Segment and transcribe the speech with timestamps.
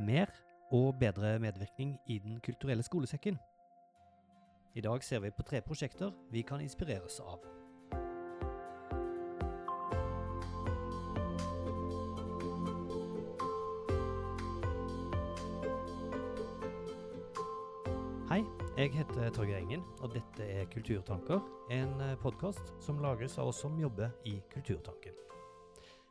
[0.00, 0.26] mer
[0.72, 3.38] og bedre medvirkning i Den kulturelle skolesekken.
[4.74, 7.42] I dag ser vi på tre prosjekter vi kan inspireres av.
[18.30, 18.44] Hei,
[18.78, 23.74] jeg heter Torgeir Engen, og dette er Kulturtanker, en podkast som lages av oss som
[23.80, 25.18] jobber i Kulturtanken.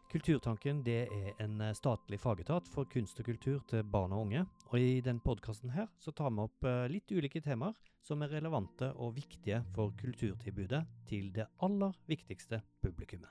[0.10, 4.42] Kulturtanken det er en statlig fagetat for kunst og kultur til barn og unge.
[4.72, 9.14] og I denne podkasten tar vi opp eh, litt ulike temaer som er relevante og
[9.20, 13.30] viktige for kulturtilbudet til det aller viktigste publikummet.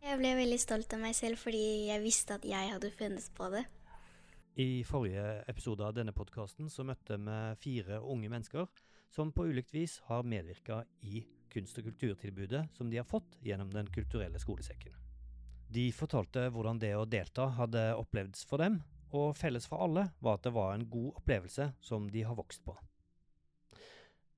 [0.00, 3.52] Jeg ble veldig stolt av meg selv fordi jeg visste at jeg hadde funnet på
[3.52, 3.66] det.
[4.56, 8.68] I forrige episode av denne podkasten så møtte vi fire unge mennesker
[9.12, 13.68] som på ulikt vis har medvirka i kunst- og kulturtilbudet som de har fått gjennom
[13.76, 15.03] Den kulturelle skolesekken.
[15.74, 18.78] De fortalte hvordan det å delta hadde opplevdes for dem,
[19.14, 22.62] og felles for alle var at det var en god opplevelse som de har vokst
[22.66, 22.76] på.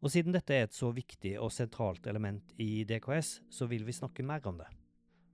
[0.05, 3.97] Og siden dette er et så viktig og sentralt element i DKS, så vil vi
[3.97, 4.69] snakke mer om det.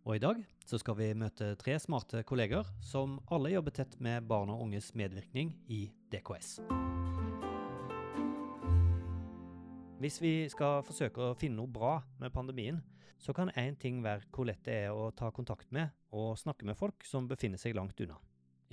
[0.07, 4.27] Og i dag så skal vi møte tre smarte kolleger som alle jobber tett med
[4.31, 5.85] barn og unges medvirkning i
[6.15, 6.59] DKS.
[10.03, 12.81] Hvis vi skal forsøke å finne noe bra med pandemien,
[13.23, 16.67] så kan én ting være hvor lett det er å ta kontakt med og snakke
[16.67, 18.17] med folk som befinner seg langt unna.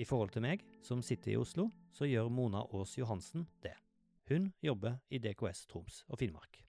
[0.02, 3.76] I forhold til meg, som sitter i Oslo, så gjør Mona Aas Johansen det.
[4.26, 6.64] Hun jobber i DKS Troms og Finnmark.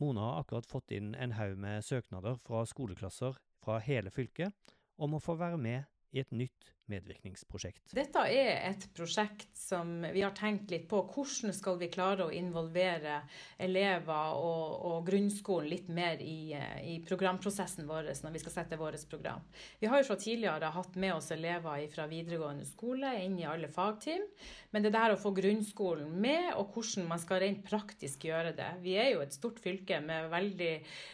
[0.00, 5.18] Mona har akkurat fått inn en haug med søknader fra skoleklasser fra hele fylket om
[5.18, 5.84] å få være med
[6.16, 7.92] i et nytt medvirkningsprosjekt.
[7.94, 11.02] Dette er et prosjekt som vi har tenkt litt på.
[11.14, 13.20] Hvordan skal vi klare å involvere
[13.62, 19.02] elever og, og grunnskolen litt mer i, i, programprosessen vår når vi skal sette vårt
[19.10, 19.40] program.
[19.80, 23.70] Vi har jo fra tidligere hatt med oss elever fra videregående skole inn i alle
[23.72, 24.24] fagteam.
[24.72, 28.68] Men det der å få grunnskolen med, og hvordan man skal rent praktisk gjøre det
[28.82, 30.72] Vi er jo et stort fylke med veldig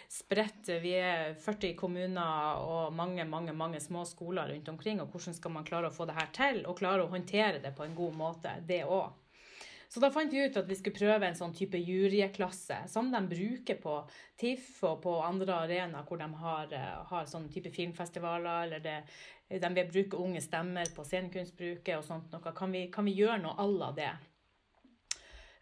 [0.08, 5.00] spredt Vi er 40 kommuner og mange, mange, mange små skoler rundt omkring.
[5.02, 7.72] og hvordan skal man klare å få det her til, og klarer å håndtere det
[7.76, 9.16] på en god måte, det òg.
[9.88, 13.20] Så da fant vi ut at vi skulle prøve en sånn type juryklasse, som de
[13.30, 13.94] bruker på
[14.40, 18.98] TIFF og på andre arenaer hvor de har, eh, har sånn type filmfestivaler, eller det,
[19.48, 22.52] de vil bruke unge stemmer på scenekunstbruket og sånt noe.
[22.52, 24.12] Kan vi, kan vi gjøre noe à la det?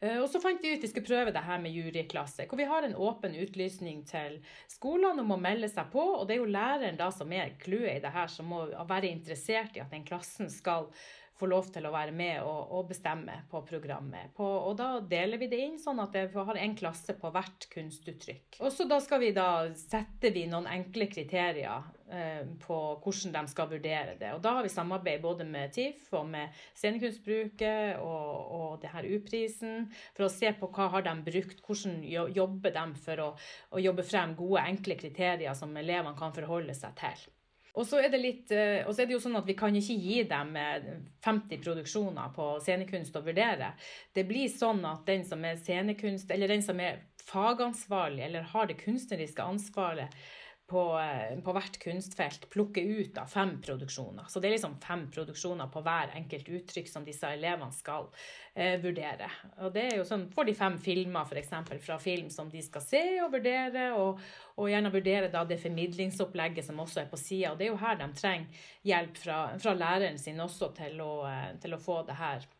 [0.00, 2.68] Eh, og så fant vi ut vi skulle prøve det her med juryklasse, hvor vi
[2.68, 4.40] har en åpen utlysning til
[4.70, 6.04] skolene om å melde seg på.
[6.20, 9.12] Og det er jo læreren da som er clouet i det her, som må være
[9.12, 10.90] interessert i at den klassen skal
[11.36, 14.32] få lov til å være med og, og bestemme på programmet.
[14.36, 17.68] På, og da deler vi det inn sånn at vi har en klasse på hvert
[17.72, 18.60] kunstuttrykk.
[18.62, 23.44] Og så da skal vi da sette vi noen enkle kriterier eh, på hvordan de
[23.52, 24.32] skal vurdere det.
[24.36, 29.08] Og da har vi samarbeid både med TIFF og med Scenekunstbruket og, og det her
[29.12, 32.00] U-prisen for å se på hva har de brukt, hvordan
[32.36, 33.30] jobber de for å,
[33.76, 37.26] å jobbe frem gode, enkle kriterier som elevene kan forholde seg til.
[37.76, 38.08] Og så er
[38.56, 40.54] eh, er det jo sånn at vi kan ikke gi dem
[41.24, 43.74] 50 produksjoner på scenekunst å vurdere.
[44.16, 48.68] Det blir sånn at den som er scenekunst, eller den som er fagansvarlig eller har
[48.70, 50.14] det kunstneriske ansvaret,
[50.66, 54.26] på, eh, på, hvert kunstfelt plukke ut da, fem produksjoner.
[54.28, 58.08] Så det er liksom fem produksjoner på hver enkelt uttrykk som disse elevene skal
[58.54, 59.30] eh, vurdere.
[59.62, 61.54] Og det er jo sånn, Får de fem filmer f.eks.
[61.86, 64.18] fra film som de skal se og vurdere, og,
[64.58, 67.54] og gjerne vurdere da det formidlingsopplegget som også er på sida.
[67.54, 71.12] Og det er jo her de trenger hjelp fra, fra læreren sin også til å,
[71.30, 72.50] eh, til å få det her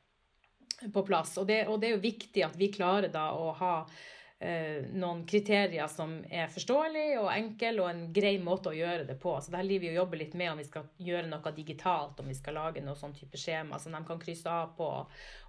[0.95, 1.35] på plass.
[1.43, 3.75] Og det, og det er jo viktig at vi klarer da å ha
[4.37, 9.33] noen kriterier som er forståelige og enkle og en grei måte å gjøre det på.
[9.41, 12.29] Så det her livet vi jobber litt med om vi skal gjøre noe digitalt, om
[12.29, 14.91] vi skal lage noe sånn type skjema som de kan krysse av på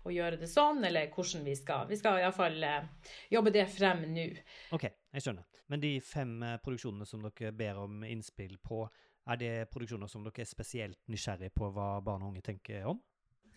[0.08, 1.88] og gjøre det sånn, eller hvordan vi skal.
[1.90, 4.30] Vi skal iallfall eh, jobbe det frem nå.
[4.76, 5.48] Ok, jeg skjønner.
[5.68, 8.86] Men de fem eh, produksjonene som dere ber om innspill på,
[9.28, 13.02] er det produksjoner som dere er spesielt nysgjerrig på hva barn og unge tenker om?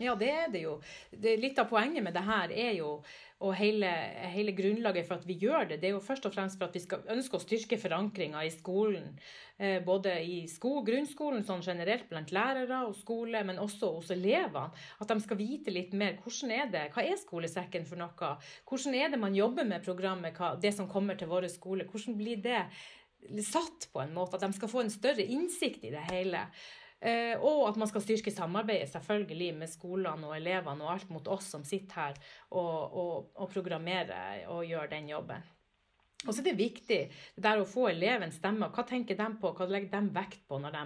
[0.00, 0.78] Ja, det er det jo.
[1.12, 2.94] Det, litt av poenget med det her er jo,
[3.44, 3.88] og hele,
[4.32, 6.76] hele, grunnlaget for at vi gjør det, det er jo først og fremst for at
[6.76, 9.10] vi skal ønske å styrke forankringa i skolen.
[9.60, 14.72] Eh, både i sko, grunnskolen sånn generelt blant lærere og skole, men også hos elevene.
[15.00, 18.32] At de skal vite litt mer hvordan er det, hva er skolesekken for noe?
[18.68, 21.88] Hvordan er det man jobber med programmet, hva, det som kommer til våre skole?
[21.88, 22.62] Hvordan blir det
[23.44, 24.40] satt på en måte?
[24.40, 26.46] At de skal få en større innsikt i det hele.
[27.00, 31.30] Eh, og at man skal styrke samarbeidet selvfølgelig med skolene og elevene og alt mot
[31.32, 32.18] oss som sitter her
[32.50, 35.48] og, og, og programmerer og gjør den jobben.
[36.26, 38.68] Og så er det viktig det der å få elevens stemme.
[38.74, 40.82] Hva tenker de på, hva legger de vekt på når de,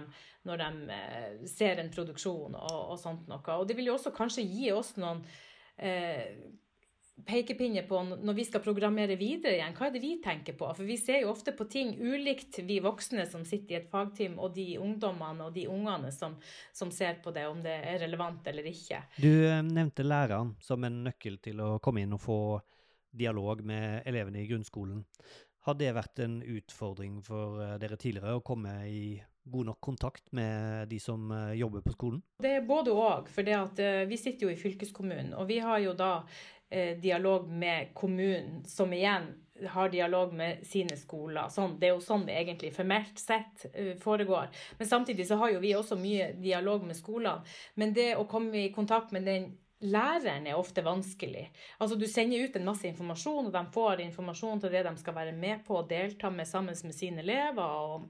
[0.47, 3.43] når de eh, ser en produksjon og, og, sånt noe.
[3.57, 5.19] Og det vil jo også kanskje gi oss noen
[5.75, 6.31] eh,
[7.23, 9.75] pekepinner på når vi skal programmere videre igjen.
[9.77, 10.67] Hva er det vi tenker på?
[10.75, 14.37] For vi ser jo ofte på ting ulikt, vi voksne som sitter i et fagteam,
[14.39, 16.35] og de ungdommene og de ungene som,
[16.75, 19.01] som ser på det, om det er relevant eller ikke.
[19.21, 22.39] Du eh, nevnte læreren som en nøkkel til å komme inn og få
[23.15, 25.05] dialog med elevene i grunnskolen.
[25.65, 29.15] Har det vært en utfordring for eh, dere tidligere å komme i
[29.45, 32.19] god nok kontakt med de som eh, jobber på skolen?
[32.41, 33.31] Det er både òg.
[33.31, 33.47] For
[34.09, 36.11] vi sitter jo i fylkeskommunen, og vi har jo da
[37.01, 39.27] dialog med kommunen, som igjen
[39.71, 41.47] har dialog med sine skoler.
[41.53, 43.67] Sånn, det er jo sånn det egentlig formelt sett
[44.03, 44.49] foregår.
[44.79, 47.45] Men samtidig så har jo vi også mye dialog med skolene.
[47.79, 49.53] Men det å komme i kontakt med den
[49.85, 51.47] læreren er ofte vanskelig.
[51.79, 55.17] Altså Du sender ut en masse informasjon, og de får informasjon til det de skal
[55.17, 57.63] være med på og delta med sammen med sine elever.
[57.63, 58.07] og,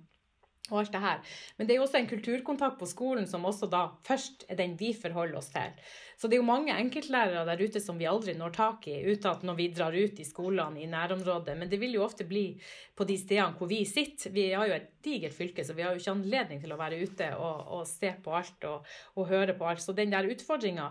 [0.72, 1.20] og alt det her.
[1.58, 4.74] Men det er jo også en kulturkontakt på skolen som også da først er den
[4.80, 5.74] vi forholder oss til.
[6.18, 9.44] Så det er jo mange enkeltlærere der ute som vi aldri når tak i, at
[9.46, 11.58] når vi drar ut i skolene i nærområdet.
[11.60, 12.48] Men det vil jo ofte bli
[12.96, 14.34] på de stedene hvor vi sitter.
[14.34, 17.02] Vi har jo et digert fylke, så vi har jo ikke anledning til å være
[17.04, 18.90] ute og, og se på alt og,
[19.20, 19.84] og høre på alt.
[19.86, 20.90] Så den der utfordringa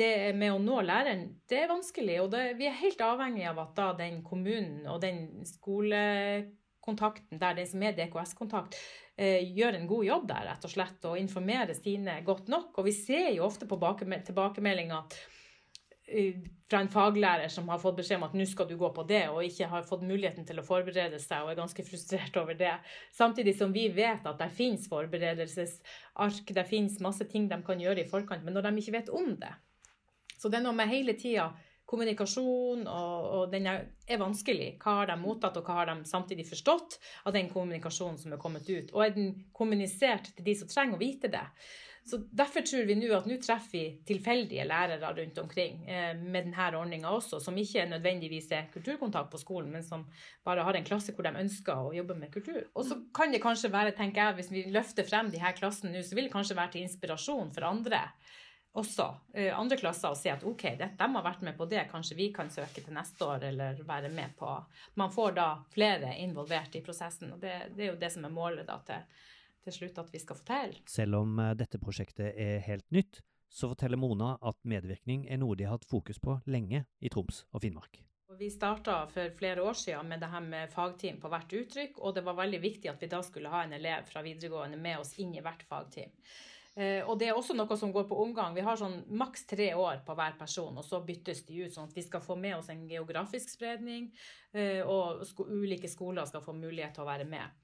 [0.00, 2.20] det med å nå læreren, det er vanskelig.
[2.24, 5.44] Og det, vi er helt avhengig av at da den kommunen og den
[6.90, 8.76] skolekontakten der, den som er DKS-kontakt,
[9.16, 12.78] eh, gjør en god jobb der, rett og slett, og informerer sine godt nok.
[12.78, 15.04] Og vi ser jo ofte på tilbakemeldinger
[16.08, 16.34] eh,
[16.68, 19.28] fra en faglærer som har fått beskjed om at nå skal du gå på det,
[19.28, 22.76] og ikke har fått muligheten til å forberede seg og er ganske frustrert over det.
[23.12, 28.04] Samtidig som vi vet at det finnes forberedelsesark, det finnes masse ting de kan gjøre
[28.04, 29.54] i forkant, men når de ikke vet om det,
[30.40, 31.50] så det er noe med hele tida
[31.90, 34.72] kommunikasjon, og, og, den er, er, vanskelig.
[34.82, 38.42] Hva har de mottatt, og hva har de samtidig forstått av den kommunikasjonen som er
[38.42, 38.92] kommet ut?
[38.94, 41.46] Og er den kommunisert til de som trenger å vite det?
[42.10, 46.48] Så Derfor tror vi nå at nå treffer vi tilfeldige lærere rundt omkring eh, med
[46.48, 50.06] denne ordninga også, som ikke nødvendigvis er kulturkontakt på skolen, men som
[50.46, 52.64] bare har en klasse hvor de ønsker å jobbe med kultur.
[52.74, 55.92] Og så kan det kanskje være, tenker jeg, hvis vi løfter frem de her klassene
[55.92, 58.06] nå, så vil det kanskje være til inspirasjon for andre
[58.78, 61.82] også uh, andre klasser og si at OK, det, de har vært med på det,
[61.90, 64.52] kanskje vi kan søke til neste år eller være med på
[65.00, 68.34] Man får da flere involvert i prosessen, og det, det er jo det som er
[68.34, 69.24] målet da til,
[69.66, 70.78] til slutt at vi skal få til.
[70.90, 75.56] Selv om uh, dette prosjektet er helt nytt, så forteller Mona at medvirkning er noe
[75.58, 77.98] de har hatt fokus på lenge i Troms og Finnmark.
[78.38, 82.14] Vi starta for flere år siden med det her med fagteam på hvert uttrykk, og
[82.14, 85.16] det var veldig viktig at vi da skulle ha en elev fra videregående med oss
[85.18, 86.14] inn i hvert fagteam.
[86.80, 88.54] Eh, og det er også noe som går på omgang.
[88.56, 91.90] Vi har sånn maks tre år på hver person, og så byttes de ut, sånn
[91.90, 94.08] at vi skal få med oss en geografisk spredning,
[94.54, 97.58] eh, og ulike skoler skal få mulighet til å være med.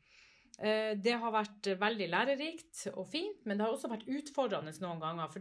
[0.56, 5.00] Eh, det har vært veldig lærerikt og fint, men det har også vært utfordrende noen
[5.00, 5.32] ganger.
[5.32, 5.40] For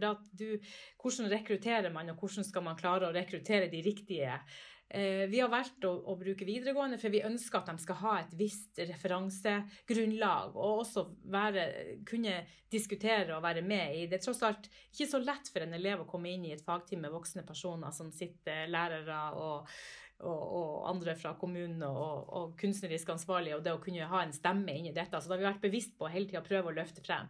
[1.02, 4.40] hvordan rekrutterer man, og hvordan skal man klare å rekruttere de riktige?
[4.88, 8.12] Eh, vi har valgt å, å, bruke videregående, for vi ønsker at de skal ha
[8.20, 11.02] et visst referansegrunnlag, og også
[11.32, 11.66] være,
[12.06, 12.38] kunne
[12.70, 14.06] diskutere og være med i.
[14.06, 16.64] Det er tross alt ikke så lett for en elev å komme inn i et
[16.64, 19.74] fagteam med voksne personer som sitter lærere og,
[20.22, 24.34] og, og andre fra kommunen og, og, kunstnerisk ansvarlige, og det å kunne ha en
[24.36, 25.18] stemme inn i dette.
[25.18, 27.26] Så da har vi vært bevisst på hele tida å prøve å løfte frem.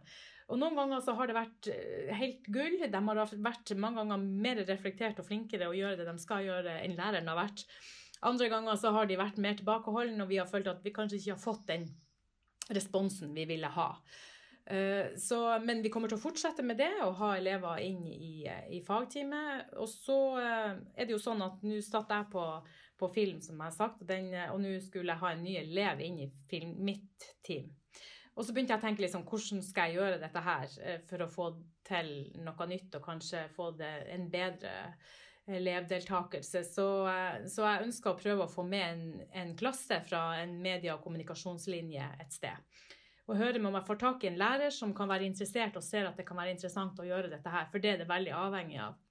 [0.47, 2.77] Og noen ganger så har det vært eh, helt gull.
[2.79, 6.79] De har vært mange ganger mer reflektert og flinkere å gjøre det de skal gjøre,
[6.85, 7.65] enn læreren har vært.
[8.27, 11.19] Andre ganger så har de vært mer tilbakeholdne, og vi har følt at vi kanskje
[11.19, 11.85] ikke har fått den
[12.73, 13.91] responsen vi ville ha.
[14.67, 18.47] Eh, så, men vi kommer til å fortsette med det og ha elever inn i,
[18.47, 19.75] i fagteamet.
[19.79, 22.45] Og så eh, er det jo sånn at nå satt jeg på,
[22.99, 26.03] på film, som jeg har sagt, og, og nå skulle jeg ha en ny elev
[26.07, 27.69] inn i film, mitt team.
[28.37, 31.23] Og så begynte jeg å tenke liksom, hvordan skal jeg gjøre dette her eh, for
[31.25, 31.47] å få
[31.87, 32.11] til
[32.45, 34.73] noe nytt og kanskje få det en bedre
[35.47, 36.61] elevdeltakelse.
[36.67, 40.53] Så, eh, så jeg ønska å prøve å få med en, en klasse fra en
[40.61, 42.85] media- og kommunikasjonslinje et sted.
[43.27, 45.83] Og høre med om jeg får tak i en lærer som kan være interessert og
[45.83, 48.35] ser at det kan være interessant å gjøre dette her, for det er det veldig
[48.37, 49.01] avhengig av.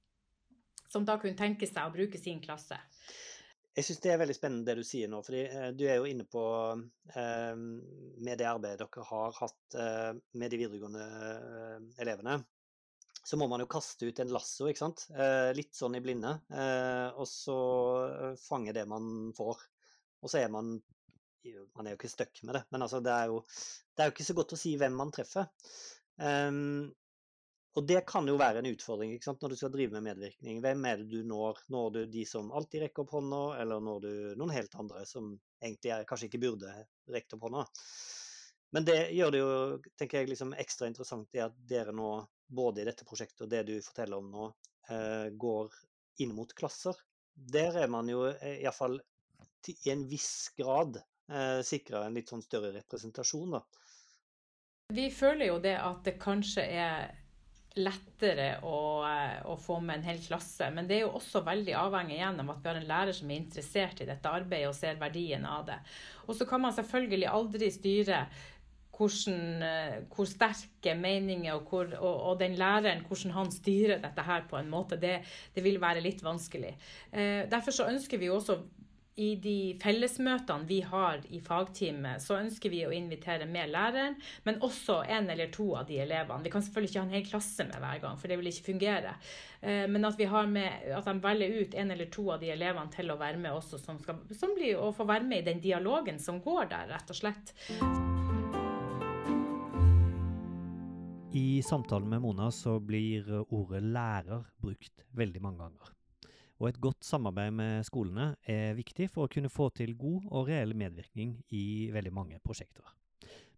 [0.86, 2.78] Som da kunne tenke seg å bruke sin klasse.
[3.76, 6.06] Jeg syns det er veldig spennende det du sier nå, fordi eh, du er jo
[6.08, 6.42] inne på
[7.12, 11.08] eh, med det arbeidet dere har hatt eh, med de videregående
[12.00, 12.38] elevene.
[13.26, 15.00] Så må man jo kaste ut en lasso, ikke sant.
[15.58, 16.30] Litt sånn i blinde.
[17.18, 17.56] Og så
[18.38, 19.64] fange det man får.
[20.22, 20.76] Og så er man
[21.74, 23.40] Man er jo ikke stuck med det, men altså, det, er jo,
[23.96, 25.50] det er jo ikke så godt å si hvem man treffer.
[26.22, 26.86] Um,
[27.76, 29.42] og det kan jo være en utfordring ikke sant?
[29.44, 30.62] når du skal drive med medvirkning.
[30.64, 31.58] Hvem er det du når?
[31.72, 35.34] Når du de som alltid rekker opp hånda, eller når du noen helt andre som
[35.60, 36.72] egentlig er, kanskje ikke burde
[37.12, 37.66] rekt opp hånda?
[38.72, 39.50] Men det gjør det jo
[40.00, 42.14] tenker jeg, liksom ekstra interessant i at dere nå,
[42.46, 44.48] både i dette prosjektet og det du forteller om nå,
[44.88, 45.76] eh, går
[46.24, 46.96] inn mot klasser.
[47.36, 48.96] Der er man jo eh, iallfall
[49.68, 53.62] i en viss grad eh, sikra en litt sånn større representasjon, da.
[54.96, 57.08] Vi føler jo det at det kanskje er
[57.76, 60.70] lettere å, eh, å, få med en hel klasse.
[60.72, 63.30] Men det er jo også veldig avhengig igjen av at vi har en lærer som
[63.30, 65.78] er interessert i dette arbeidet og ser verdien av det.
[66.26, 68.22] Og så kan man selvfølgelig aldri styre
[68.96, 74.24] hvordan, eh, hvor sterke meninger og, hvor, og, og, den læreren, hvordan han styrer dette
[74.24, 75.18] her på en måte, det,
[75.54, 76.72] det vil være litt vanskelig.
[77.12, 78.62] Eh, derfor så ønsker vi også
[79.16, 84.60] i de fellesmøtene vi har i fagteamet, så ønsker vi å invitere med læreren, men
[84.64, 86.44] også en eller to av de elevene.
[86.44, 88.66] Vi kan selvfølgelig ikke ha en hel klasse med hver gang, for det vil ikke
[88.68, 89.14] fungere.
[89.62, 92.52] Eh, men at, vi har med, at de velger ut en eller to av de
[92.52, 95.48] elevene til å være med også, som, skal, som blir å få være med i
[95.48, 97.56] den dialogen som går der, rett og slett.
[101.36, 105.95] I samtalen med Mona så blir ordet lærer brukt veldig mange ganger
[106.58, 110.48] og et godt samarbeid med skolene er viktig for å kunne få til god og
[110.48, 112.86] reell medvirkning i veldig mange prosjekter.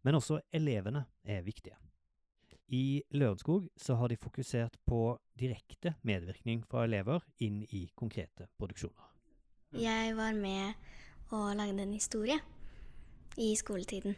[0.03, 1.77] Men også elevene er viktige.
[2.69, 9.07] I Lørenskog så har de fokusert på direkte medvirkning fra elever inn i konkrete produksjoner.
[9.73, 10.75] Jeg var med
[11.33, 12.37] og lagde en historie
[13.41, 14.17] i skoletiden.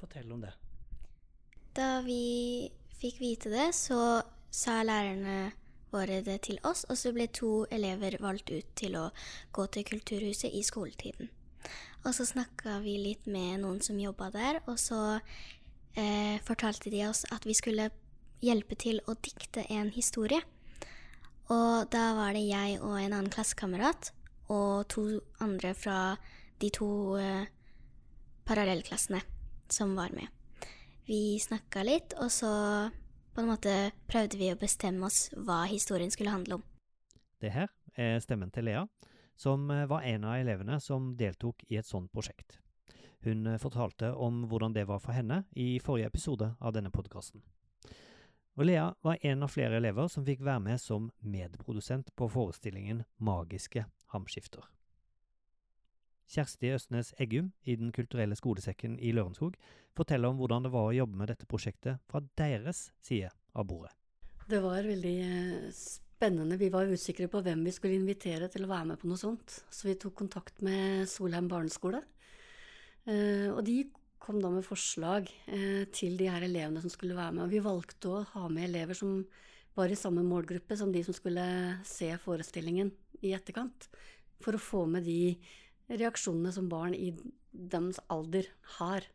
[0.00, 0.54] Fortell om det.
[1.76, 2.70] Da vi
[3.00, 5.50] fikk vite det, så sa lærerne
[5.92, 9.08] våre det til oss, og så ble to elever valgt ut til å
[9.52, 11.30] gå til Kulturhuset i skoletiden.
[12.04, 15.20] Og så snakka vi litt med noen som jobba der, og så
[15.94, 17.90] eh, fortalte de oss at vi skulle
[18.40, 20.40] hjelpe til å dikte en historie.
[21.50, 24.12] Og da var det jeg og en annen klassekamerat
[24.50, 25.04] og to
[25.42, 25.98] andre fra
[26.62, 27.50] de to eh,
[28.48, 29.20] parallellklassene
[29.70, 30.28] som var med.
[31.06, 32.50] Vi snakka litt, og så
[33.34, 33.74] på en måte
[34.10, 36.64] prøvde vi å bestemme oss hva historien skulle handle om.
[37.40, 38.86] Det her er stemmen til Lea,
[39.36, 42.58] som eh, var en av elevene som deltok i et sånt prosjekt.
[43.24, 47.42] Hun eh, fortalte om hvordan det var for henne i forrige episode av denne podkasten.
[48.58, 53.04] Og Lea var en av flere elever som fikk være med som medprodusent på forestillingen
[53.16, 54.66] Magiske hamskifter.
[56.30, 59.56] Kjersti Østnes Eggum i Den kulturelle skolesekken i Lørenskog
[59.98, 63.90] forteller om hvordan det var å jobbe med dette prosjektet fra deres side av bordet.
[64.50, 66.58] Det var veldig eh, spennende.
[66.60, 69.60] Vi var usikre på hvem vi skulle invitere til å være med på noe sånt.
[69.70, 72.02] Så vi tok kontakt med Solheim barneskole.
[73.06, 73.82] Eh, og de
[74.20, 77.46] kom da med forslag eh, til de her elevene som skulle være med.
[77.46, 79.22] Og vi valgte å ha med elever som
[79.78, 81.44] var i samme målgruppe som de som skulle
[81.86, 82.90] se forestillingen
[83.24, 83.88] i etterkant.
[84.44, 85.36] For å få med de
[85.90, 87.10] reaksjonene som barn i
[87.50, 88.46] deres alder
[88.78, 89.06] har.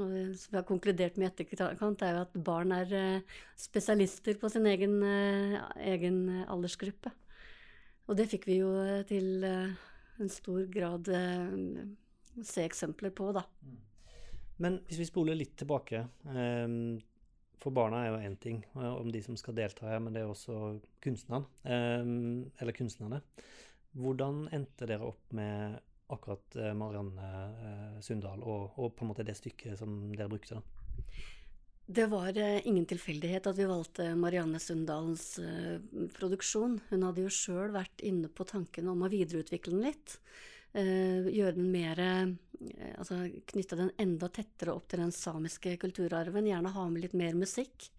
[0.00, 4.38] Og som vi har konkludert med i etterkant, er jo at barn er eh, spesialister
[4.40, 5.58] på sin egen, eh,
[5.92, 7.12] egen aldersgruppe.
[8.08, 8.72] Og det fikk vi jo
[9.08, 9.74] til eh,
[10.20, 11.08] en stor grad
[12.40, 13.44] se eksempler på, da.
[14.62, 17.00] Men hvis vi spoler litt tilbake um,
[17.58, 20.30] For barna er jo én ting om de som skal delta her, men det er
[20.30, 21.48] også kunstnerne.
[21.64, 23.22] Um, eller kunstnerne.
[23.98, 25.80] Hvordan endte dere opp med
[26.14, 27.28] akkurat eh, Marianne
[27.68, 30.58] eh, Sundal og, og, på en måte det stykket som dere brukte?
[30.58, 31.08] da?
[31.92, 35.34] Det var eh, ingen tilfeldighet at vi valgte Marianne Sundalens
[36.16, 36.78] produksjon.
[36.90, 40.18] Hun hadde jo sjøl vært inne på tanken om å videreutvikle den litt.
[40.72, 41.98] Gjøre den mer
[42.96, 43.18] Altså
[43.50, 46.46] knytte den enda tettere opp til den samiske kulturarven.
[46.48, 47.90] Gjerne ha med litt mer musikk.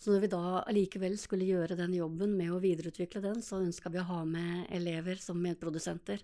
[0.00, 3.92] Så når vi da allikevel skulle gjøre den jobben med å videreutvikle den, så ønska
[3.92, 6.22] vi å ha med elever som medprodusenter.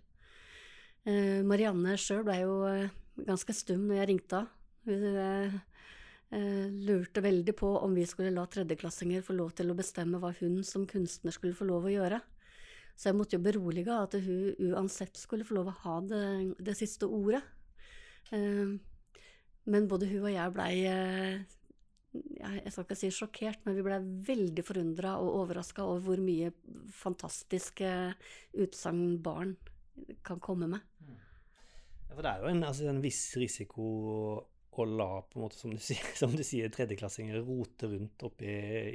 [1.02, 2.90] Eh, Marianne sjøl blei jo eh,
[3.26, 4.58] ganske stum når jeg ringte henne.
[4.82, 5.04] Hun
[6.34, 10.32] eh, lurte veldig på om vi skulle la tredjeklassinger få lov til å bestemme hva
[10.40, 12.20] hun som kunstner skulle få lov å gjøre.
[12.96, 16.22] Så jeg måtte jo berolige at hun uansett skulle få lov å ha det,
[16.60, 17.40] det siste ordet.
[18.32, 20.72] Men både hun og jeg blei
[22.12, 26.52] jeg skal ikke si sjokkert, men vi blei veldig forundra og overraska over hvor mye
[27.00, 27.92] fantastiske
[28.60, 29.54] utsagn barn
[30.24, 30.80] kan komme med.
[31.08, 33.84] Ja, for det er jo en, altså, en viss risiko
[34.72, 36.04] å la, på en måte, som du sier,
[36.44, 38.52] sier tredjeklassinger rote rundt oppi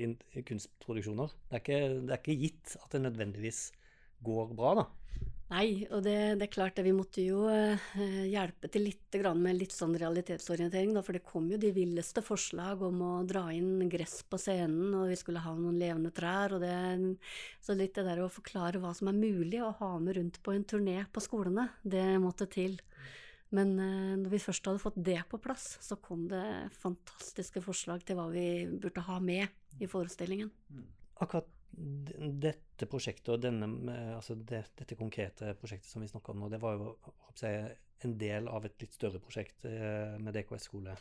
[0.08, 1.36] i kunstproduksjoner.
[1.50, 3.62] Det er, ikke, det er, ikke, gitt at det nødvendigvis
[4.26, 4.88] går bra, da.
[5.48, 6.84] Nei, og det, det, er klart det.
[6.84, 7.80] Vi måtte jo eh,
[8.28, 12.84] hjelpe til litt med litt sånn realitetsorientering, da, for det kom jo de villeste forslag
[12.84, 16.58] om å dra inn gress på scenen, og vi skulle ha noen levende trær.
[16.58, 16.76] og det,
[17.64, 20.52] Så litt det der å forklare hva som er mulig å ha med rundt på
[20.52, 22.76] en turné på skolene, det måtte til.
[23.56, 26.44] Men eh, når vi først hadde fått det på plass, så kom det
[26.84, 29.48] fantastiske forslag til hva vi burde ha med
[29.80, 30.52] i forestillingen.
[31.24, 31.48] Akkurat
[31.78, 33.68] dette prosjektet og denne,
[34.16, 36.96] altså det, dette konkrete prosjektet som vi snakka om nå, det var jo
[37.38, 40.96] jeg, en del av et litt større prosjekt eh, med DKS skole.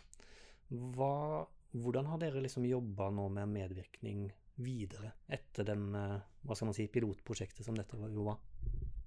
[0.69, 4.27] Hva, hvordan har dere liksom jobba nå med medvirkning
[4.61, 8.43] videre etter den, eh, hva skal man si, pilotprosjektet som dette jo var?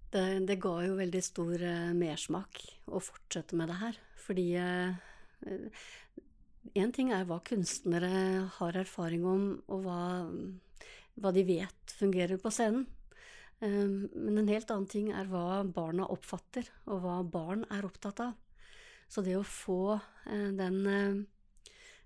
[0.09, 4.95] Det, det ga jo veldig stor mersmak å fortsette med det her, fordi uh,
[6.97, 9.99] ting er hva kunstnere har erfaring om, og hva
[11.19, 12.87] hva de vet fungerer på scenen.
[13.65, 18.21] Ehm, men en helt annen ting er hva barna oppfatter, og hva barn er opptatt
[18.23, 18.37] av.
[19.09, 21.19] Så det å få eh, den eh,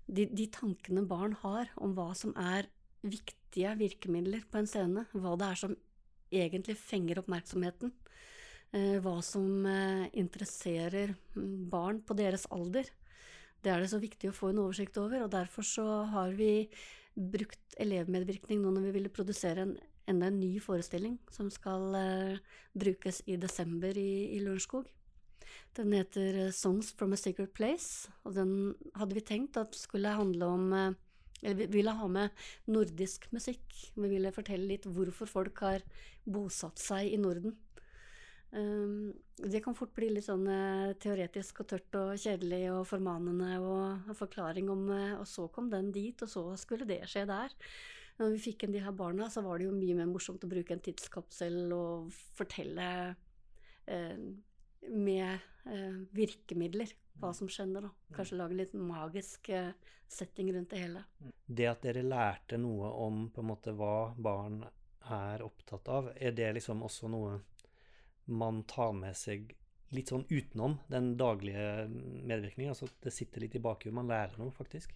[0.04, 2.68] de, de, tankene barn har om hva som er
[3.04, 5.76] viktige virkemidler på en scene, hva det er som
[6.34, 7.92] egentlig fenger oppmerksomheten,
[8.74, 9.64] eh, hva som
[10.12, 12.88] interesserer mm, barn på deres alder,
[13.64, 16.66] det er det så viktig å få en oversikt over, og derfor så har vi
[17.14, 19.74] brukt elevmedvirkning nå når vi ville produsere en,
[20.10, 22.42] enda en ny forestilling som skal uh,
[22.74, 24.90] brukes i desember i, i Lørenskog.
[25.76, 30.14] Den heter eh, Songs from a Secret Place, og den hadde vi tenkt at skulle
[30.16, 30.92] handle om uh,
[31.44, 33.64] eller vi ville ha med nordisk musikk.
[33.94, 35.84] Vi ville fortelle litt hvorfor folk har
[36.24, 37.52] bosatt seg i Norden.
[38.54, 43.56] Um, det kan fort bli litt sånn uh, teoretisk og tørt og kjedelig og formanende
[43.58, 47.54] og, forklaring om uh, Og så kom den dit, og så skulle det skje der.
[48.20, 50.50] Når vi fikk inn de her barna, så var det jo mye mer morsomt å
[50.50, 52.90] bruke en tidskapsel og fortelle
[53.90, 54.26] uh,
[54.84, 55.50] med
[56.12, 57.88] virkemidler hva som skjedde, da.
[58.12, 59.48] Kanskje lage litt magisk
[60.12, 61.04] setting rundt det hele.
[61.46, 64.60] Det at dere lærte noe om på en måte hva barn
[65.08, 67.38] er opptatt av, er det liksom også noe
[68.26, 69.52] man tar med seg
[69.94, 72.74] litt sånn utenom den daglige medvirkningen?
[72.74, 74.94] Altså det sitter litt i bakhuet, man lærer noe, faktisk?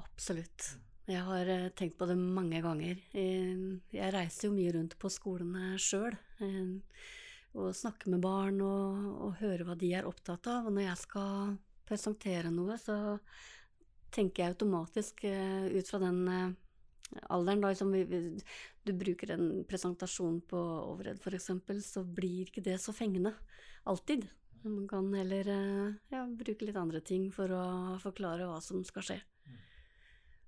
[0.00, 0.76] Absolutt.
[1.06, 2.98] Jeg har eh, tenkt på det mange ganger.
[3.14, 6.16] Eh, jeg reiser jo mye rundt på skolene sjøl.
[6.42, 7.04] Eh,
[7.56, 10.66] og snakker med barn og, og hører hva de er opptatt av.
[10.66, 11.54] Og når jeg skal
[11.86, 13.16] presentere noe, så
[14.12, 16.56] tenker jeg automatisk ut fra den
[17.28, 17.92] alderen, da, liksom,
[18.82, 20.58] du bruker en presentasjon på
[20.90, 21.50] Overhead f.eks.,
[21.86, 23.34] så blir ikke det så fengende.
[23.86, 24.26] Alltid.
[24.66, 27.64] Man kan heller eh, ja, bruke litt andre ting for å
[28.02, 29.18] forklare hva som skal skje.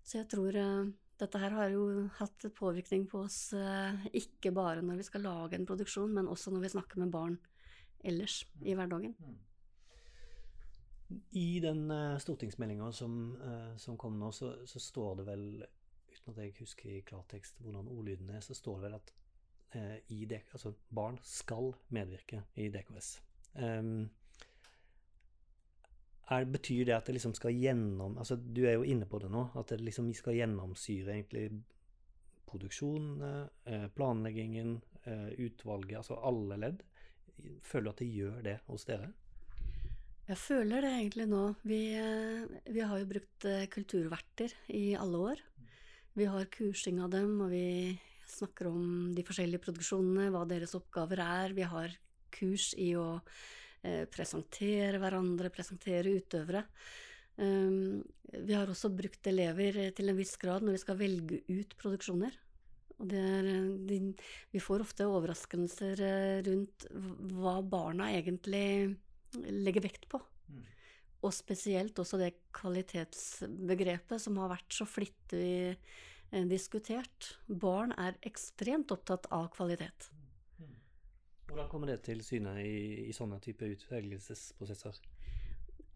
[0.03, 0.89] Så jeg tror uh,
[1.21, 5.59] dette her har jo hatt påvirkning på oss, uh, ikke bare når vi skal lage
[5.59, 7.37] en produksjon, men også når vi snakker med barn
[8.01, 9.15] ellers i hverdagen.
[11.37, 11.87] I den
[12.21, 13.13] stortingsmeldinga som,
[13.81, 15.45] som, kom nå, så, så, står det vel
[16.33, 19.13] at jeg husker i klartekst hvordan ordlyden er, så står det vel at
[19.75, 23.17] eh, DK, altså barn skal medvirke i DKS.
[23.55, 24.09] Um,
[26.31, 29.31] er, betyr det at det liksom skal gjennom altså Du er jo inne på det
[29.33, 31.49] nå, at det liksom skal gjennomsyre egentlig
[32.49, 36.85] produksjonen, eh, planleggingen, eh, utvalget, altså alle ledd.
[37.63, 39.13] Føler du at det gjør det hos dere?
[40.29, 41.43] Jeg føler det egentlig nå.
[41.63, 45.45] Vi, eh, vi har jo brukt kulturverter i alle år.
[46.19, 47.95] Vi har kursing av dem, og vi
[48.27, 51.55] snakker om de forskjellige produksjonene, hva deres oppgaver er.
[51.55, 51.93] Vi har
[52.35, 53.21] kurs i å
[53.87, 56.65] eh, presentere hverandre, presentere utøvere.
[57.39, 58.03] Um,
[58.35, 62.35] vi har også brukt elever til en viss grad når vi skal velge ut produksjoner.
[62.99, 63.51] Er,
[63.87, 64.01] de,
[64.51, 66.89] vi får ofte overraskelser eh, rundt
[67.37, 68.97] hva barna egentlig
[69.39, 70.19] legger vekt på.
[70.51, 70.65] Mm.
[71.27, 75.75] Og spesielt også det kvalitetsbegrepet som har vært så flittig
[76.31, 77.37] Eh, diskutert.
[77.47, 80.11] Barn er ekstremt opptatt av kvalitet.
[81.49, 84.99] Hvordan kommer det til syne i, i sånne type utvelgelsesprosesser?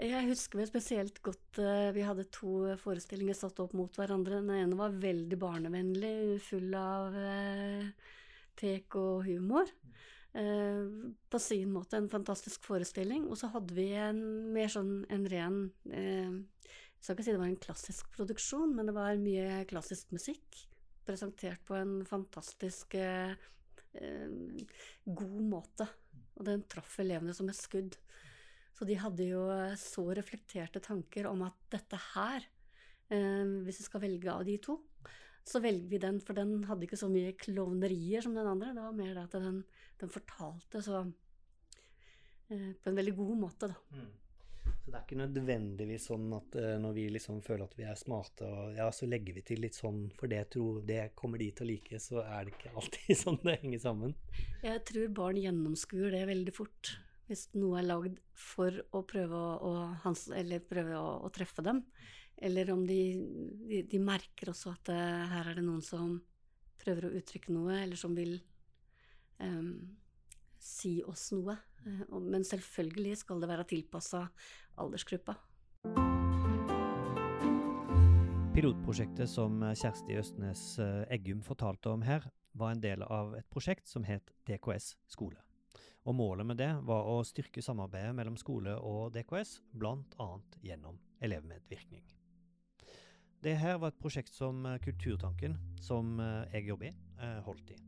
[0.02, 4.40] Jeg husker vel spesielt godt uh, Vi hadde to forestillinger satt opp mot hverandre.
[4.40, 8.16] Den ene var veldig barnevennlig, full av uh,
[8.58, 9.68] tek og humor.
[10.32, 13.26] Uh, på sin måte en fantastisk forestilling.
[13.28, 14.22] Og så hadde vi en
[14.54, 15.58] mer sånn en ren
[17.02, 20.60] jeg skal ikke si det var en klassisk produksjon, men det var mye klassisk musikk.
[21.02, 23.32] Presentert på en fantastisk eh,
[23.98, 24.36] eh,
[25.02, 25.88] god måte.
[26.38, 27.96] Og den traff elevene som et skudd.
[28.78, 29.42] Så de hadde jo
[29.82, 32.46] så reflekterte tanker om at dette her,
[33.10, 34.78] eh, hvis vi skal velge av de to,
[35.44, 38.72] så velger vi den, for den hadde ikke så mye klovnerier som den andre.
[38.76, 39.62] Det var mer det at den,
[40.00, 41.02] den fortalte så
[42.48, 43.98] eh, på en veldig god måte, da.
[43.98, 44.10] Mm.
[44.82, 47.98] Så det er ikke nødvendigvis sånn at uh, når vi liksom føler at vi er
[47.98, 51.48] smarte, og ja, så legger vi til litt sånn for det, tror, det kommer de
[51.54, 54.16] til å like, så er det ikke alltid sånn det henger sammen.
[54.64, 56.96] Jeg tror barn gjennomskuer det veldig fort.
[57.30, 59.74] Hvis noe er lagd for å prøve å, å,
[60.68, 61.84] prøve å, å treffe dem.
[62.36, 63.00] Eller om de,
[63.68, 65.00] de, de merker også at det,
[65.32, 66.16] her er det noen som
[66.82, 68.34] prøver å uttrykke noe, eller som vil
[69.38, 69.76] um,
[70.58, 71.54] si oss noe.
[71.86, 74.26] Uh, men selvfølgelig skal det være tilpassa
[74.82, 75.36] aldersgruppa.
[78.52, 83.88] Pilotprosjektet som Kjersti Østnes eh, Eggum fortalte om her, var en del av et prosjekt
[83.88, 85.40] som het DKS skole.
[86.04, 90.28] Og målet med det var å styrke samarbeidet mellom skole og DKS, bl.a.
[90.60, 92.04] gjennom elevmedvirkning.
[93.42, 96.94] Det her var et prosjekt som eh, Kulturtanken, som eh, jeg jobber i,
[97.46, 97.78] holdt i.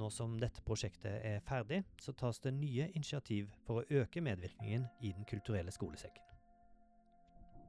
[0.00, 4.86] Nå som dette prosjektet er ferdig, så tas det nye initiativ for å øke medvirkningen
[5.04, 6.32] i Den kulturelle skolesekken.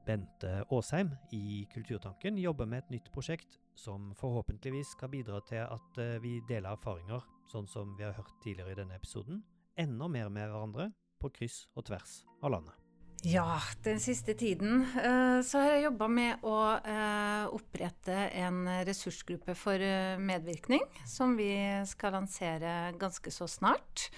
[0.04, 6.00] Bente Aasheim i Kulturtanken jobber med et nytt prosjekt som forhåpentligvis skal bidra til at
[6.00, 9.40] eh, vi deler erfaringer, sånn som vi har hørt tidligere i denne episoden,
[9.80, 12.83] enda mer med hverandre på kryss og tvers av landet.
[13.24, 19.54] Ja, den siste tiden uh, så har jeg jobba med å uh, opprette en ressursgruppe
[19.56, 21.54] for uh, medvirkning, som vi
[21.88, 24.10] skal lansere ganske så snart.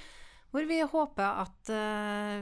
[0.50, 1.70] Hvor vi håper at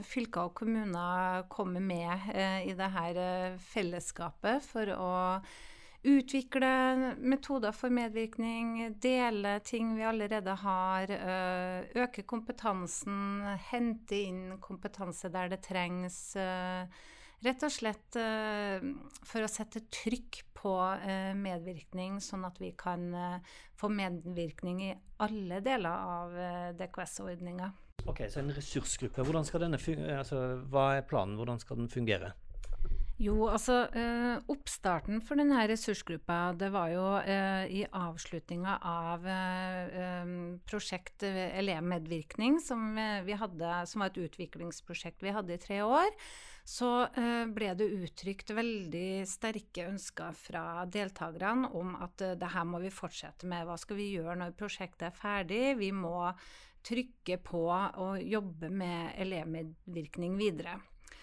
[0.06, 2.28] fylker og kommuner kommer med
[2.62, 3.24] i dette
[3.72, 5.08] fellesskapet for å
[6.04, 6.68] Utvikle
[7.16, 13.40] metoder for medvirkning, dele ting vi allerede har, eh, øke kompetansen,
[13.70, 16.36] hente inn kompetanse der det trengs.
[16.36, 16.84] Eh,
[17.42, 18.84] rett og slett eh,
[19.24, 20.76] for å sette trykk på
[21.40, 23.42] medvirkning, sånn at vi kan
[23.76, 26.30] få medvirkning i alle deler av
[26.76, 27.72] DKS-ordninga.
[28.06, 29.20] Ok, Så en ressursgruppe.
[29.20, 31.36] Altså, hva er planen?
[31.36, 32.32] Hvordan skal den fungere?
[33.22, 40.00] Jo, altså eh, Oppstarten for denne ressursgruppa det var jo eh, i avslutninga av eh,
[40.02, 40.32] eh
[40.66, 46.10] prosjekt eh, elevmedvirkning, som vi hadde, som var et utviklingsprosjekt vi hadde i tre år.
[46.66, 52.80] Så eh, ble det uttrykt veldig sterke ønsker fra deltakerne om at det her må
[52.82, 53.68] vi fortsette med.
[53.68, 55.76] Hva skal vi gjøre når prosjektet er ferdig?
[55.78, 56.32] Vi må
[56.84, 60.74] trykke på og jobbe med elevmedvirkning videre.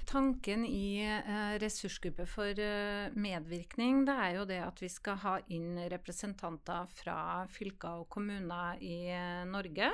[0.05, 5.33] Tanken i eh, ressursgruppe for eh, medvirkning det er jo det at vi skal ha
[5.53, 7.17] inn representanter fra
[7.51, 9.91] fylker og kommuner i eh, Norge.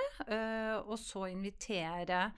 [0.88, 2.30] Og så invitere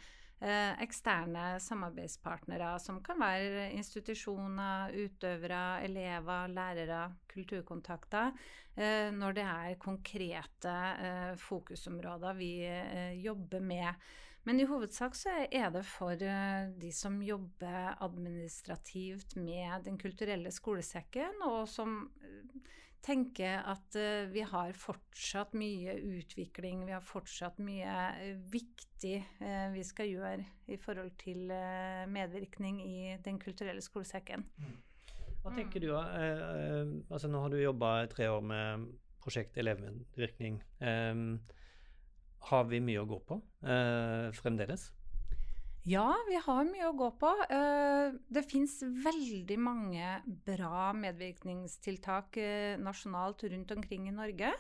[0.79, 8.32] eksterne samarbeidspartnere, som kan være institusjoner, utøvere, elever, lærere, kulturkontakter,
[9.19, 10.77] når det er konkrete
[11.43, 12.53] fokusområder vi
[13.19, 14.08] jobber med.
[14.49, 20.49] Men i hovedsak så er det for eh, de som jobber administrativt med Den kulturelle
[20.49, 22.55] skolesekken, og som eh,
[23.05, 27.93] tenker at eh, vi har fortsatt mye utvikling, vi har fortsatt mye
[28.49, 29.13] viktig
[29.75, 31.53] vi skal gjøre i forhold til
[32.09, 34.47] medvirkning i Den kulturelle skolesekken.
[34.57, 34.73] Mm.
[35.43, 38.89] Hva tenker du altså nå har du jobba tre år med
[39.21, 40.57] prosjekt elevmedvirkning.
[40.81, 41.15] Eh,
[42.47, 44.89] har vi mye å gå på eh, fremdeles?
[45.88, 47.30] Ja, vi har mye å gå på.
[47.49, 54.52] Eh, det fins veldig mange bra medvirkningstiltak eh, nasjonalt rundt omkring i Norge.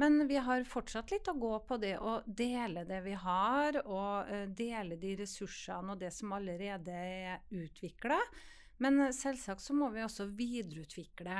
[0.00, 4.32] Men vi har fortsatt litt å gå på det å dele det vi har, og
[4.32, 8.18] eh, dele de ressursene og det som allerede er utvikla.
[8.82, 11.36] Men selvsagt så må vi også videreutvikle.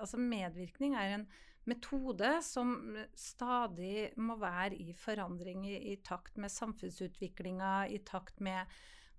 [0.00, 1.26] altså medvirkning er en
[1.70, 2.74] metode som
[3.14, 8.66] stadig må være i forandring, i, i takt med samfunnsutviklinga, i takt med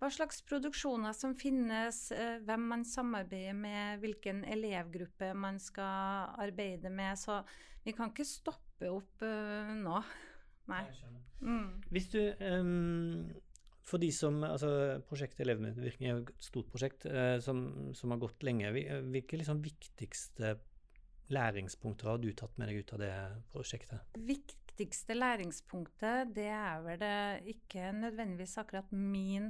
[0.03, 6.91] hva slags produksjoner som finnes, eh, hvem man samarbeider med, hvilken elevgruppe man skal arbeide
[6.91, 7.15] med.
[7.19, 7.39] Så
[7.85, 10.01] vi kan ikke stoppe opp uh, nå.
[10.73, 10.83] Nei.
[11.43, 11.81] Mm.
[11.91, 13.31] Hvis du um,
[13.83, 18.21] For de som altså Prosjektet Elevmedvirkning er jo et stort prosjekt uh, som, som, har
[18.21, 18.71] gått lenge.
[18.71, 20.55] Hvilke liksom viktigste
[21.31, 23.13] læringspunkter har du tatt med deg ut av det
[23.53, 23.99] prosjektet?
[24.17, 29.45] Viktigste læringspunktet, det er vel det ikke nødvendigvis akkurat min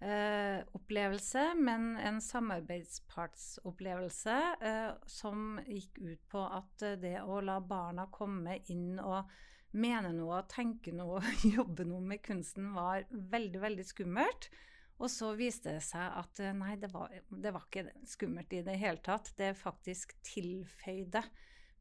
[0.00, 8.06] eh, opplevelse, men en samarbeidspartsopplevelse eh, som gikk ut på at det å la barna
[8.12, 9.30] komme inn og
[9.76, 11.20] mene noe, tenke noe,
[11.56, 14.50] jobbe noe med kunsten var veldig, veldig skummelt.
[14.96, 18.62] Og så viste det seg at eh, nei, det var, det var ikke skummelt i
[18.64, 19.34] det hele tatt.
[19.36, 21.24] Det faktisk tilføyde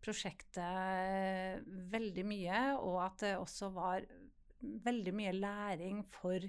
[0.05, 1.59] prosjektet eh,
[1.91, 4.05] veldig mye, og at det også var
[4.85, 6.41] veldig mye læring for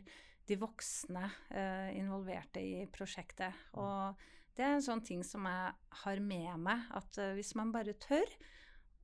[0.47, 3.67] de voksne eh, involverte i prosjektet.
[3.81, 4.27] Og
[4.57, 7.97] det er en sånn ting som jeg har med meg, at eh, hvis man bare
[8.03, 8.39] tør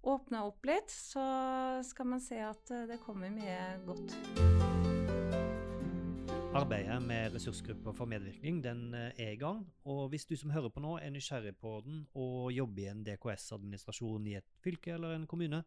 [0.02, 1.22] åpne opp litt, så
[1.86, 4.51] skal man se at det kommer mye godt.
[6.52, 9.62] Arbeidet med ressursgrupper for medvirkning den eh, er i gang.
[9.88, 13.00] og Hvis du som hører på nå er nysgjerrig på den og jobber i en
[13.06, 15.62] DKS-administrasjon i et fylke eller en kommune,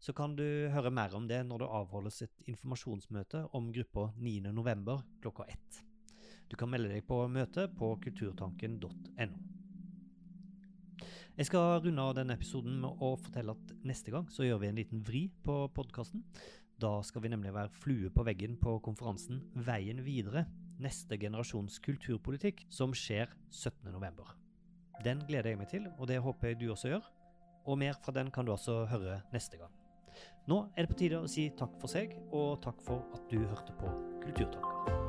[0.00, 4.96] så kan du høre mer om det når det avholdes et informasjonsmøte om gruppa 9.11.
[5.20, 5.82] klokka ett.
[6.48, 9.44] Du kan melde deg på møtet på kulturtanken.no.
[11.36, 14.72] Jeg skal runde av denne episoden med å fortelle at neste gang så gjør vi
[14.72, 16.24] en liten vri på podkasten.
[16.80, 20.46] Da skal vi nemlig være flue på veggen på konferansen Veien videre
[20.80, 24.22] neste generasjons kulturpolitikk, som skjer 17.11.
[25.04, 27.10] Den gleder jeg meg til, og det håper jeg du også gjør.
[27.68, 29.74] Og mer fra den kan du altså høre neste gang.
[30.48, 33.38] Nå er det på tide å si takk for seg, og takk for at du
[33.44, 33.92] hørte på
[34.24, 34.99] Kulturtanker.